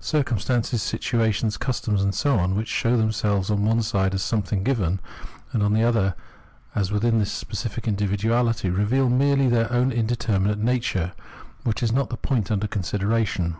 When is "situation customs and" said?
0.80-2.14